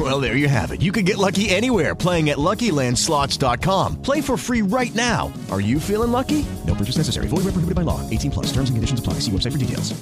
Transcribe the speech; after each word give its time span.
Well, 0.00 0.18
there 0.18 0.34
you 0.34 0.48
have 0.48 0.70
it. 0.72 0.80
You 0.80 0.92
can 0.92 1.04
get 1.04 1.18
lucky 1.18 1.50
anywhere 1.50 1.94
playing 1.94 2.30
at 2.30 2.38
LuckyLandSlots.com. 2.38 4.00
Play 4.00 4.22
for 4.22 4.38
free 4.38 4.62
right 4.62 4.94
now. 4.94 5.30
Are 5.50 5.60
you 5.60 5.78
feeling 5.78 6.10
lucky? 6.10 6.46
No 6.66 6.74
purchase 6.74 6.96
necessary. 6.96 7.26
Void 7.26 7.44
where 7.44 7.52
prohibited 7.52 7.74
by 7.74 7.82
law. 7.82 8.00
18 8.08 8.30
plus. 8.30 8.46
Terms 8.46 8.70
and 8.70 8.78
conditions 8.78 8.98
apply. 8.98 9.14
See 9.20 9.30
website 9.30 9.52
for 9.52 9.58
details. 9.58 9.92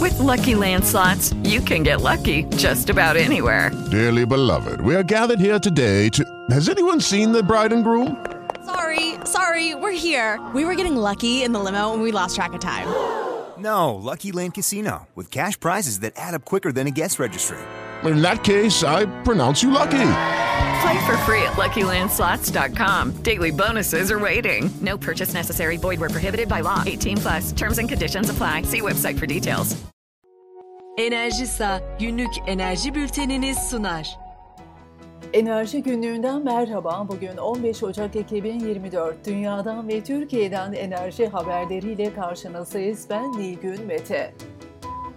With 0.00 0.18
Lucky 0.18 0.56
Land 0.56 0.84
slots, 0.84 1.32
you 1.44 1.60
can 1.60 1.84
get 1.84 2.00
lucky 2.00 2.42
just 2.56 2.90
about 2.90 3.16
anywhere. 3.16 3.70
Dearly 3.92 4.26
beloved, 4.26 4.80
we 4.80 4.96
are 4.96 5.04
gathered 5.04 5.38
here 5.38 5.60
today 5.60 6.08
to. 6.10 6.24
Has 6.50 6.68
anyone 6.68 7.00
seen 7.00 7.30
the 7.30 7.40
bride 7.42 7.72
and 7.72 7.84
groom? 7.84 8.26
Sorry, 8.64 9.14
sorry, 9.24 9.76
we're 9.76 9.92
here. 9.92 10.44
We 10.54 10.64
were 10.64 10.74
getting 10.74 10.96
lucky 10.96 11.44
in 11.44 11.52
the 11.52 11.60
limo 11.60 11.92
and 11.92 12.02
we 12.02 12.10
lost 12.10 12.34
track 12.34 12.52
of 12.52 12.60
time. 12.60 12.88
No, 13.58 13.94
Lucky 13.94 14.32
Land 14.32 14.54
Casino, 14.54 15.06
with 15.14 15.30
cash 15.30 15.58
prizes 15.58 16.00
that 16.00 16.14
add 16.16 16.34
up 16.34 16.44
quicker 16.44 16.72
than 16.72 16.88
a 16.88 16.90
guest 16.90 17.20
registry. 17.20 17.58
In 18.04 18.22
that 18.22 18.44
case, 18.44 18.84
I 18.84 19.06
pronounce 19.22 19.62
you 19.62 19.70
lucky. 19.70 20.08
Play 20.82 21.06
for 21.06 21.16
free 21.24 21.42
at 21.42 21.54
LuckyLandSlots.com. 21.56 23.22
Daily 23.22 23.50
bonuses 23.50 24.10
are 24.10 24.18
waiting. 24.18 24.70
No 24.80 24.98
purchase 24.98 25.34
necessary. 25.34 25.76
Void 25.78 26.00
where 26.00 26.10
prohibited 26.10 26.48
by 26.48 26.60
law. 26.60 26.82
18 26.86 27.16
plus. 27.16 27.52
Terms 27.52 27.78
and 27.78 27.88
conditions 27.88 28.30
apply. 28.30 28.62
See 28.62 28.80
website 28.80 29.18
for 29.18 29.26
details. 29.26 29.76
Enerjisa 30.98 31.80
günlük 31.98 32.30
enerji 32.46 32.94
bülteniniz 32.94 33.58
sunar. 33.58 34.18
Enerji 35.32 35.82
günlüğünden 35.82 36.44
merhaba. 36.44 37.06
Bugün 37.08 37.36
15 37.36 37.82
Ocak 37.82 38.16
2024. 38.16 39.26
Dünyadan 39.26 39.88
ve 39.88 40.04
Türkiye'den 40.04 40.72
enerji 40.72 41.28
haberleriyle 41.28 42.14
karşınızdayız. 42.14 43.06
Ben 43.10 43.32
Nilgün 43.32 43.86
Mete. 43.86 44.34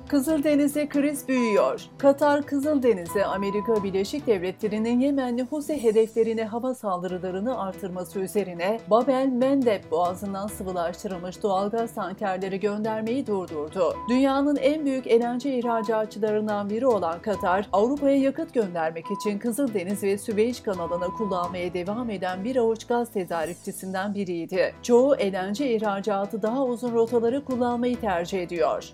Kızıldeniz'de 0.10 0.90
kriz 0.90 1.28
büyüyor. 1.28 1.82
Katar 1.98 2.46
Kızıldeniz'de 2.46 3.26
Amerika 3.26 3.84
Birleşik 3.84 4.28
Devletleri'nin 4.28 5.00
Yemenli 5.00 5.44
Husi 5.44 5.84
hedeflerine 5.84 6.46
hava 6.46 6.76
saldırılarını 6.76 7.62
artırması 7.62 8.20
üzerine 8.20 8.80
Babel 8.90 9.28
Mendeb 9.28 9.92
boğazından 9.92 10.48
sıvılaştırılmış 10.48 11.44
doğalgaz 11.44 11.94
tankerleri 11.94 12.60
göndermeyi 12.60 13.28
durdurdu. 13.28 13.96
Dünyanın 14.10 14.56
en 14.56 14.86
büyük 14.86 15.08
enerji 15.08 15.54
ihracatçılarından 15.54 16.70
biri 16.70 16.88
olan 16.88 17.22
Katar, 17.22 17.70
Avrupa'ya 17.72 18.18
yakıt 18.18 18.54
göndermek 18.54 19.06
için 19.12 19.40
Kızıldeniz 19.40 20.04
ve 20.04 20.18
Süveyş 20.18 20.60
kanalını 20.60 21.08
kullanmaya 21.08 21.74
devam 21.74 22.10
eden 22.10 22.44
bir 22.44 22.56
avuç 22.56 22.88
gaz 22.88 23.12
tedarikçisinden 23.12 24.16
biriydi. 24.16 24.74
Çoğu 24.84 25.16
enerji 25.16 25.74
ihracatı 25.74 26.42
daha 26.42 26.66
uzun 26.66 26.94
rotaları 26.94 27.46
kullanmayı 27.46 28.00
tercih 28.00 28.42
ediyor. 28.44 28.94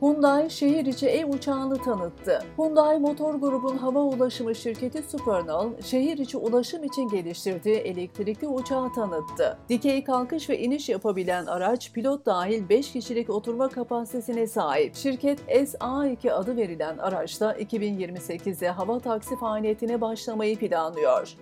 Hyundai 0.00 0.50
şehir 0.50 0.86
içi 0.86 1.06
ev 1.08 1.28
uçağını 1.28 1.82
tanıttı. 1.82 2.42
Hyundai 2.56 2.98
Motor 2.98 3.34
Grubun 3.34 3.76
hava 3.76 4.00
ulaşımı 4.00 4.54
şirketi 4.54 5.02
Supernal, 5.02 5.70
şehir 5.84 6.18
içi 6.18 6.36
ulaşım 6.36 6.84
için 6.84 7.08
geliştirdiği 7.08 7.76
elektrikli 7.76 8.48
uçağı 8.48 8.92
tanıttı. 8.92 9.58
Dikey 9.68 10.04
kalkış 10.04 10.50
ve 10.50 10.58
iniş 10.58 10.88
yapabilen 10.88 11.46
araç 11.46 11.92
pilot 11.92 12.26
dahil 12.26 12.68
5 12.68 12.92
kişilik 12.92 13.30
oturma 13.30 13.68
kapasitesine 13.68 14.46
sahip. 14.46 14.94
Şirket 14.94 15.40
SA2 15.40 16.32
adı 16.32 16.56
verilen 16.56 16.98
araçla 16.98 17.52
2028'de 17.52 18.68
hava 18.68 18.98
taksi 18.98 19.36
faaliyetine 19.36 20.00
başlamayı 20.00 20.58
planlıyor. 20.58 21.36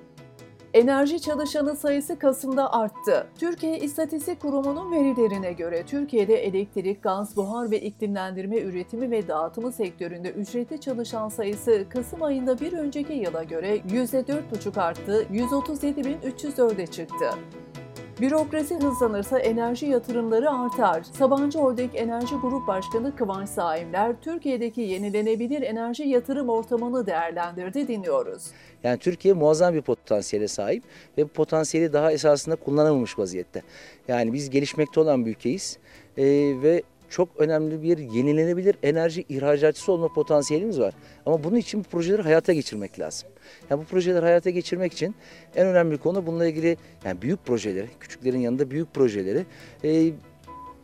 Enerji 0.77 1.21
çalışanı 1.21 1.77
sayısı 1.77 2.19
Kasım'da 2.19 2.73
arttı. 2.73 3.27
Türkiye 3.39 3.79
İstatistik 3.79 4.41
Kurumu'nun 4.41 4.93
verilerine 4.93 5.53
göre 5.53 5.83
Türkiye'de 5.87 6.35
elektrik, 6.35 7.03
gaz, 7.03 7.37
buhar 7.37 7.71
ve 7.71 7.81
iklimlendirme 7.81 8.61
üretimi 8.61 9.11
ve 9.11 9.29
dağıtımı 9.29 9.73
sektöründe 9.73 10.31
ücretli 10.31 10.81
çalışan 10.81 11.29
sayısı 11.29 11.85
Kasım 11.89 12.23
ayında 12.23 12.61
bir 12.61 12.73
önceki 12.73 13.13
yıla 13.13 13.43
göre 13.43 13.77
%4,5 13.77 14.81
arttı, 14.81 15.27
137.304'e 15.33 16.87
çıktı. 16.87 17.31
Bürokrasi 18.21 18.75
hızlanırsa 18.75 19.39
enerji 19.39 19.87
yatırımları 19.87 20.51
artar. 20.51 21.03
Sabancı 21.03 21.59
Holding 21.59 21.91
Enerji 21.95 22.35
Grup 22.35 22.67
Başkanı 22.67 23.17
Kıvanç 23.17 23.49
Saimler, 23.49 24.15
Türkiye'deki 24.21 24.81
yenilenebilir 24.81 25.63
enerji 25.63 26.03
yatırım 26.03 26.49
ortamını 26.49 27.07
değerlendirdi 27.07 27.89
dinliyoruz. 27.89 28.43
Yani 28.85 28.99
Türkiye 28.99 29.35
muazzam 29.35 29.75
bir 29.75 29.83
potansiyele 29.83 30.49
sahip 30.49 30.83
ve 31.19 31.25
bu 31.25 31.29
potansiyeli 31.29 31.93
daha 31.93 32.13
esasında 32.13 32.57
kullanamamış 32.57 33.19
vaziyette. 33.19 33.63
Yani 34.09 34.33
biz 34.33 34.51
gelişmekte 34.51 35.01
olan 35.01 35.27
bir 35.27 35.31
ülkeyiz 35.31 35.79
ee, 36.19 36.25
ve 36.63 36.83
çok 37.11 37.29
önemli 37.39 37.83
bir 37.83 37.99
yenilenebilir 37.99 38.77
enerji 38.83 39.25
ihracatçısı 39.29 39.93
olma 39.93 40.13
potansiyelimiz 40.13 40.81
var. 40.81 40.95
Ama 41.27 41.45
bunun 41.45 41.57
için 41.57 41.81
bu 41.81 41.85
projeleri 41.89 42.23
hayata 42.23 42.53
geçirmek 42.53 43.01
lazım. 43.01 43.29
Yani 43.71 43.81
bu 43.81 43.85
projeleri 43.85 44.25
hayata 44.25 44.51
geçirmek 44.51 44.93
için 44.93 45.15
en 45.57 45.67
önemli 45.67 45.99
konu 45.99 46.27
bununla 46.27 46.47
ilgili 46.47 46.77
yani 47.05 47.23
büyük 47.23 47.47
projeleri, 47.47 47.89
küçüklerin 48.01 48.39
yanında 48.39 48.71
büyük 48.71 48.95
projeleri 48.95 49.47
e, 49.85 50.13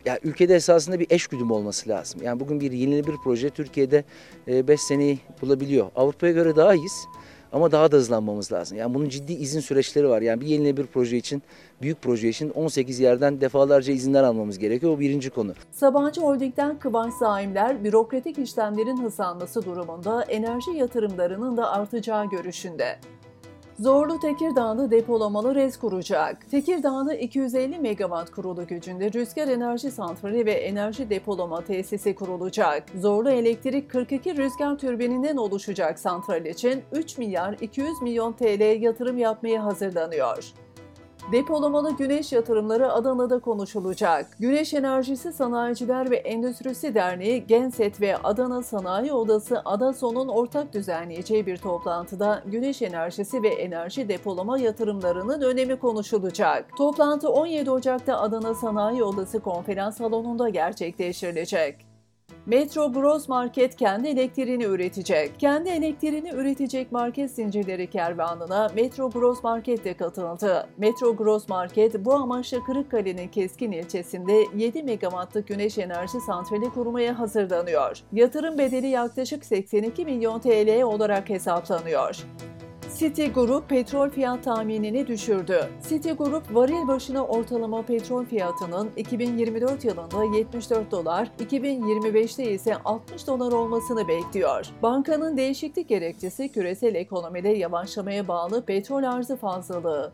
ya 0.05 0.19
ülkede 0.23 0.55
esasında 0.55 0.99
bir 0.99 1.07
eş 1.09 1.27
güdüm 1.27 1.51
olması 1.51 1.89
lazım. 1.89 2.21
Yani 2.23 2.39
bugün 2.39 2.59
bir 2.59 2.71
yenilenebilir 2.71 3.17
proje 3.23 3.49
Türkiye'de 3.49 4.03
5 4.47 4.69
e, 4.69 4.77
seneyi 4.77 5.19
bulabiliyor. 5.41 5.87
Avrupa'ya 5.95 6.33
göre 6.33 6.55
daha 6.55 6.75
iyiyiz. 6.75 7.05
Ama 7.53 7.71
daha 7.71 7.91
da 7.91 7.97
hızlanmamız 7.97 8.51
lazım. 8.51 8.77
Yani 8.77 8.93
bunun 8.93 9.09
ciddi 9.09 9.33
izin 9.33 9.59
süreçleri 9.59 10.09
var. 10.09 10.21
Yani 10.21 10.41
bir 10.41 10.45
yenilenebilir 10.45 10.87
proje 10.87 11.17
için, 11.17 11.43
büyük 11.81 12.01
proje 12.01 12.29
için 12.29 12.49
18 12.49 12.99
yerden 12.99 13.41
defalarca 13.41 13.93
izinler 13.93 14.23
almamız 14.23 14.59
gerekiyor. 14.59 14.93
O 14.93 14.99
birinci 14.99 15.29
konu. 15.29 15.53
Sabancı 15.71 16.21
Holding'den 16.21 16.79
Kıvanç 16.79 17.13
Saimler, 17.13 17.83
bürokratik 17.83 18.37
işlemlerin 18.37 19.03
hızlanması 19.03 19.65
durumunda 19.65 20.23
enerji 20.23 20.71
yatırımlarının 20.71 21.57
da 21.57 21.71
artacağı 21.71 22.29
görüşünde. 22.29 22.99
Zorlu 23.79 24.19
Tekirdağ'da 24.19 24.91
depolamalı 24.91 25.55
rez 25.55 25.77
kuracak. 25.77 26.51
Tekirdağ'da 26.51 27.15
250 27.15 27.79
megawatt 27.79 28.31
kurulu 28.31 28.67
gücünde 28.67 29.13
rüzgar 29.13 29.47
enerji 29.47 29.91
santrali 29.91 30.45
ve 30.45 30.51
enerji 30.51 31.09
depolama 31.09 31.61
tesisi 31.61 32.15
kurulacak. 32.15 32.83
Zorlu 33.01 33.29
Elektrik 33.29 33.89
42 33.89 34.37
rüzgar 34.37 34.77
türbininden 34.77 35.37
oluşacak 35.37 35.99
santral 35.99 36.45
için 36.45 36.83
3 36.91 37.17
milyar 37.17 37.55
200 37.61 38.01
milyon 38.01 38.33
TL 38.33 38.81
yatırım 38.81 39.17
yapmaya 39.17 39.63
hazırlanıyor. 39.63 40.53
Depolamalı 41.31 41.97
güneş 41.97 42.31
yatırımları 42.31 42.91
Adana'da 42.91 43.39
konuşulacak. 43.39 44.27
Güneş 44.39 44.73
Enerjisi 44.73 45.33
Sanayiciler 45.33 46.11
ve 46.11 46.15
Endüstrisi 46.15 46.95
Derneği, 46.95 47.47
Genset 47.47 48.01
ve 48.01 48.17
Adana 48.17 48.63
Sanayi 48.63 49.13
Odası 49.13 49.61
Adason'un 49.65 50.27
ortak 50.27 50.73
düzenleyeceği 50.73 51.45
bir 51.45 51.57
toplantıda 51.57 52.43
güneş 52.45 52.81
enerjisi 52.81 53.43
ve 53.43 53.49
enerji 53.49 54.09
depolama 54.09 54.59
yatırımlarının 54.59 55.41
önemi 55.41 55.75
konuşulacak. 55.75 56.77
Toplantı 56.77 57.29
17 57.29 57.71
Ocak'ta 57.71 58.19
Adana 58.19 58.53
Sanayi 58.53 59.03
Odası 59.03 59.39
konferans 59.39 59.97
salonunda 59.97 60.49
gerçekleştirilecek. 60.49 61.92
Metro 62.45 62.91
Gross 62.91 63.29
Market 63.29 63.75
kendi 63.75 64.07
elektriğini 64.07 64.63
üretecek. 64.63 65.39
Kendi 65.39 65.69
elektriğini 65.69 66.29
üretecek 66.29 66.91
market 66.91 67.31
zincirleri 67.31 67.89
kervanına 67.89 68.69
Metro 68.75 69.09
Gross 69.09 69.43
Market 69.43 69.85
de 69.85 69.93
katıldı. 69.93 70.67
Metro 70.77 71.15
Gross 71.15 71.49
Market 71.49 72.05
bu 72.05 72.13
amaçla 72.13 72.63
Kırıkkale'nin 72.63 73.27
Keskin 73.27 73.71
ilçesinde 73.71 74.33
7 74.55 74.83
megawattlık 74.83 75.47
güneş 75.47 75.77
enerji 75.77 76.19
santrali 76.27 76.69
kurmaya 76.69 77.19
hazırlanıyor. 77.19 77.97
Yatırım 78.13 78.57
bedeli 78.57 78.87
yaklaşık 78.87 79.45
82 79.45 80.05
milyon 80.05 80.39
TL 80.39 80.81
olarak 80.81 81.29
hesaplanıyor. 81.29 82.23
Citigroup 82.99 83.69
petrol 83.69 84.09
fiyat 84.09 84.43
tahminini 84.43 85.07
düşürdü. 85.07 85.69
Citigroup 85.89 86.55
varil 86.55 86.87
başına 86.87 87.25
ortalama 87.25 87.81
petrol 87.81 88.25
fiyatının 88.25 88.89
2024 88.97 89.85
yılında 89.85 90.37
74 90.37 90.91
dolar, 90.91 91.31
2025'te 91.39 92.51
ise 92.51 92.77
60 92.85 93.27
dolar 93.27 93.51
olmasını 93.51 94.07
bekliyor. 94.07 94.65
Bankanın 94.81 95.37
değişiklik 95.37 95.89
gerekçesi 95.89 96.49
küresel 96.49 96.95
ekonomide 96.95 97.49
yavaşlamaya 97.49 98.27
bağlı 98.27 98.65
petrol 98.65 99.03
arzı 99.03 99.37
fazlalığı. 99.37 100.11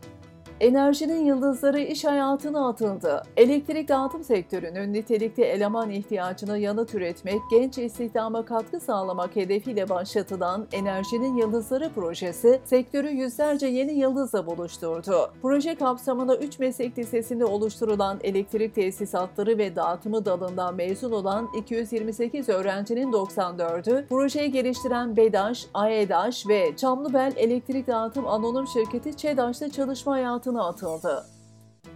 Enerjinin 0.60 1.24
yıldızları 1.24 1.80
iş 1.80 2.04
hayatına 2.04 2.68
atıldı. 2.68 3.22
Elektrik 3.36 3.88
dağıtım 3.88 4.24
sektörünün 4.24 4.92
nitelikli 4.92 5.42
eleman 5.42 5.90
ihtiyacına 5.90 6.56
yanıt 6.56 6.94
üretmek, 6.94 7.40
genç 7.50 7.78
istihdama 7.78 8.44
katkı 8.44 8.80
sağlamak 8.80 9.36
hedefiyle 9.36 9.88
başlatılan 9.88 10.66
Enerjinin 10.72 11.36
Yıldızları 11.36 11.90
projesi, 11.94 12.60
sektörü 12.64 13.08
yüzlerce 13.08 13.66
yeni 13.66 13.92
yıldızla 13.92 14.46
buluşturdu. 14.46 15.30
Proje 15.42 15.74
kapsamında 15.74 16.36
3 16.36 16.58
meslek 16.58 16.98
lisesinde 16.98 17.44
oluşturulan 17.44 18.18
elektrik 18.22 18.74
tesisatları 18.74 19.58
ve 19.58 19.76
dağıtımı 19.76 20.24
dalından 20.24 20.74
mezun 20.74 21.12
olan 21.12 21.48
228 21.56 22.48
öğrencinin 22.48 23.12
94'ü, 23.12 24.06
projeyi 24.06 24.52
geliştiren 24.52 25.16
BEDAŞ, 25.16 25.66
AEDAŞ 25.74 26.48
ve 26.48 26.76
Çamlıbel 26.76 27.32
Elektrik 27.36 27.86
Dağıtım 27.86 28.26
Anonim 28.26 28.66
Şirketi 28.66 29.16
ÇEDAŞ'ta 29.16 29.70
çalışma 29.70 30.18
hayatına 30.54 30.66
atıldı. 30.66 31.26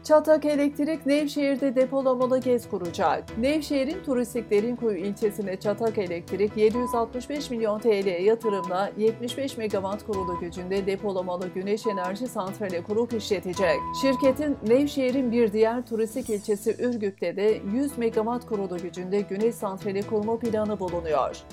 Çatak 0.05 0.45
Elektrik 0.45 1.07
Nevşehir'de 1.07 1.77
depolamalı 1.77 2.41
GEZ 2.41 2.69
kuracak. 2.69 3.39
Nevşehir'in 3.39 4.05
turistik 4.05 4.51
Derinkuyu 4.51 4.97
ilçesinde 4.97 5.61
Çatak 5.61 5.99
Elektrik 5.99 6.57
765 6.57 7.51
milyon 7.51 7.79
TL 7.79 8.25
yatırımla 8.25 8.91
75 8.97 9.57
megawatt 9.57 10.07
kurulu 10.07 10.41
gücünde 10.41 10.87
depolamalı 10.87 11.49
güneş 11.49 11.87
enerji 11.87 12.27
santrali 12.27 12.83
kurup 12.83 13.13
işletecek. 13.13 13.77
Şirketin 14.03 14.57
Nevşehir'in 14.67 15.33
bir 15.33 15.53
diğer 15.53 15.87
turistik 15.87 16.31
ilçesi 16.31 16.77
Ürgüp'te 16.79 17.37
de 17.37 17.61
100 17.73 17.99
megawatt 17.99 18.47
kurulu 18.47 18.79
gücünde 18.79 19.21
güneş 19.21 19.55
santrali 19.55 20.03
kurma 20.03 20.39
planı 20.39 20.81
bulunuyor. 20.81 21.45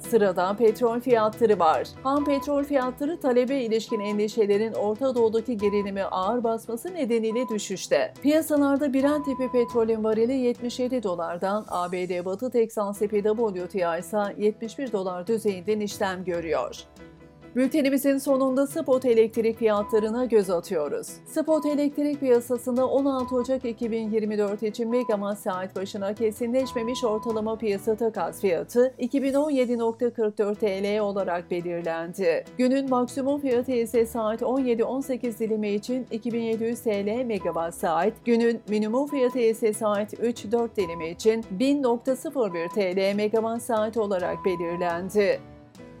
Sırada 0.00 0.56
petrol 0.56 1.00
fiyatları 1.00 1.58
var. 1.58 1.88
Ham 2.02 2.24
petrol 2.24 2.64
fiyatları 2.64 3.20
talebe 3.20 3.56
ilişkin 3.60 4.00
endişelerin 4.00 4.72
Orta 4.72 5.14
Doğu'daki 5.14 5.56
gerilimi 5.56 6.04
ağır 6.04 6.44
basması 6.44 6.94
nedeniyle 6.94 7.48
düşüşte. 7.48 8.14
Piyasalarda 8.22 8.94
Brent 8.94 9.24
tipi 9.24 9.52
petrolün 9.52 10.04
varili 10.04 10.32
77 10.32 11.02
dolardan, 11.02 11.64
ABD 11.68 12.24
Batı 12.24 12.50
Texas 12.50 12.98
WTI 12.98 13.98
ise 13.98 14.34
71 14.38 14.92
dolar 14.92 15.26
düzeyinden 15.26 15.80
işlem 15.80 16.24
görüyor. 16.24 16.76
Bültenimizin 17.56 18.18
sonunda 18.18 18.66
spot 18.66 19.04
elektrik 19.04 19.58
fiyatlarına 19.58 20.24
göz 20.24 20.50
atıyoruz. 20.50 21.06
Spot 21.26 21.66
elektrik 21.66 22.20
piyasasında 22.20 22.86
16 22.88 23.36
Ocak 23.36 23.64
2024 23.64 24.62
için 24.62 24.90
megawatt 24.90 25.38
saat 25.38 25.76
başına 25.76 26.14
kesinleşmemiş 26.14 27.04
ortalama 27.04 27.56
piyasa 27.56 27.96
takas 27.96 28.40
fiyatı 28.40 28.94
2017.44 28.98 30.54
TL 30.54 31.00
olarak 31.00 31.50
belirlendi. 31.50 32.44
Günün 32.58 32.90
maksimum 32.90 33.40
fiyatı 33.40 33.72
ise 33.72 34.06
saat 34.06 34.42
17-18 34.42 35.38
dilimi 35.38 35.68
için 35.68 36.06
2700 36.10 36.80
TL 36.80 37.24
megawatt 37.24 37.74
saat, 37.74 38.12
günün 38.24 38.60
minimum 38.68 39.06
fiyatı 39.06 39.38
ise 39.38 39.72
saat 39.72 40.14
3-4 40.14 40.76
dilimi 40.76 41.08
için 41.08 41.44
1000.01 41.58 42.68
TL 42.68 43.16
megawatt 43.16 43.62
saat 43.62 43.96
olarak 43.96 44.44
belirlendi. 44.44 45.49